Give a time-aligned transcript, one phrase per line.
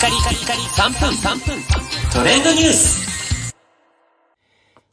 [0.00, 1.62] カリカリカリ3分3分
[2.10, 3.54] トレンドニュース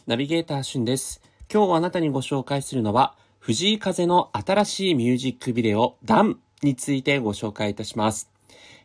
[0.05, 1.21] ナビゲーターしんです。
[1.49, 8.29] 今日あなたにご紹介するのは、藤井風の新しいミュージックビデオ、ダンについてご紹介いたします。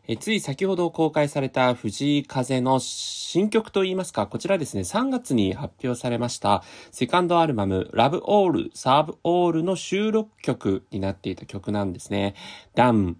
[0.07, 6.63] えつい先ほど公開された藤井風の新曲といいますか、こちらですね、3月に発表されました
[6.93, 12.37] セカンドアルバム Love All, Serve All の収録曲になっていた曲なんですね。
[12.77, 13.17] ダン。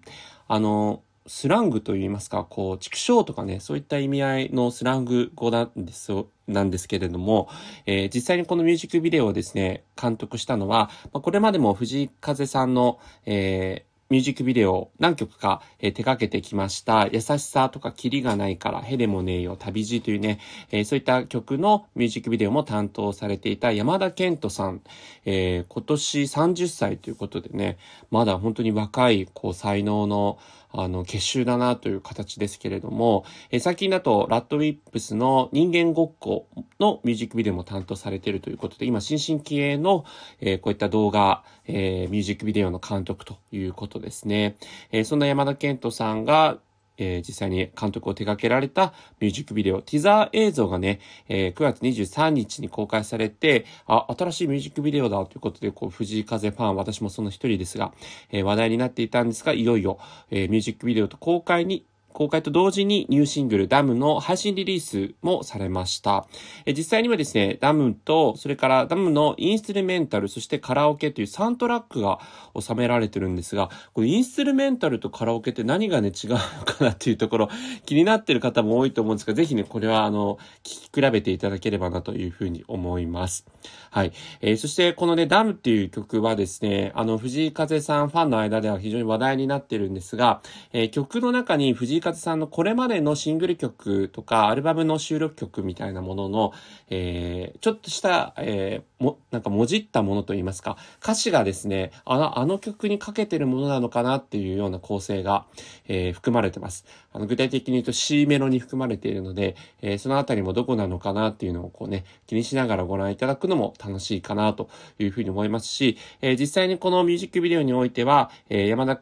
[0.47, 6.11] あの、スラングといいますか、こう、畜生とかね、そういった意味合いのスラング語なんです
[6.47, 7.47] なんですけれども、
[7.85, 17.07] えー、実際にこのミュージックビデオをですね、監督したのは、まあ、これまでも藤井風さんの、えーミュージックビデオを何曲か、えー、手掛けてきました。
[17.07, 24.81] 優しさとかキリがないから、ヘレもねえよ、旅路というね、えー、そういった曲のミュージックビデオも担当されていた山田健人さん、
[25.25, 27.79] えー、今年30歳ということでね、
[28.11, 30.37] まだ本当に若い、こう、才能の、
[30.75, 36.47] あの、結集だなという形ですけれども、え、最近だと、ラッドウィップスの人間ごっこ
[36.79, 40.03] のミュージックビデオも担当されているということで、今、新進気鋭の、
[40.41, 44.57] えー、こういった動画、えー、ミュージックビデオの監督ということですね。
[44.91, 46.57] えー、そんな山田健人さんが、
[46.97, 57.93] えー、実際に監督を手掛けられたミュージックビデオ、ティザー映像がね、えー、9月23日に公開されて、あ、新しいミュージックビデオだということで、こう、藤井風ファン、私もその一人ですが、
[58.31, 66.27] えー、話題になっていたんですが、いよいよ、えー、ミュージックビデオと公開に公開と同時にニューシングルダムの配信リリースもされました。
[66.65, 72.19] え実際にはですね、ダムと、それからダムのインストゥルメンタル、そしてカラオケという3トラックが
[72.59, 77.49] 収められてるんですが、このインストゥルメンタルとカラオケって何がね、違うのかなっていうところ、
[77.85, 83.45] 気になってる方も多いと思うんですが、ぜひね、これはあの、聞き比べていただければなというふうに思います。
[83.91, 84.13] はい。
[84.41, 90.41] えー、そしてこのね、ダムっていう曲はですね、あの、藤井風さんファンの間では非常に話題になってるんですが、
[90.71, 96.53] えー、曲の中に藤井風さんのこれまでのシングル曲とか、アルバムの収録曲みたいなものの、
[96.89, 105.45] えー、ちょっとした、えー、も、なんかもじったものといいますか、歌詞がですね、あの、あの曲にかけてるものなのかなっていうような構成が、
[105.87, 106.85] えー、含まれてます。
[107.13, 119.01] あの、具体的に言うと C メロに含まれているので、えー、そのあたりもどこなのかなっていうのをこうね、気にしながらご覧いただくのも楽しいかなというふうに思いますし、えー、実際にこのミュージックビデオにおいては、えー、山田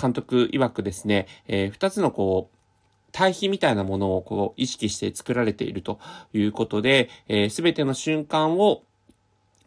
[0.00, 2.56] 監督曰くですね、えー、二つのこう、
[3.12, 6.00] 対比みたいなものをこう意識して作られていると
[6.32, 8.82] いうことで、す、えー、べ、ての瞬間を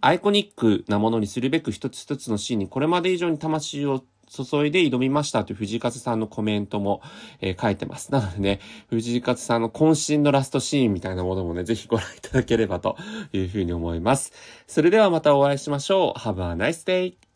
[0.02, 7.02] アイコニックなものにするべく一つ一つのシーンにこれまで以上に魂を注いで挑みましたという藤井風さんのコメントも、
[7.42, 8.12] えー、書いてます。
[8.12, 8.60] なのでね、
[8.90, 12.98] 藤井風さんの渾身のラストシーンみたいなものもね、ぜひご覧いただければと
[13.32, 14.34] いうふうに思います。
[14.68, 16.20] それではまたお会いしましょう。
[16.20, 17.27] Have a nice day!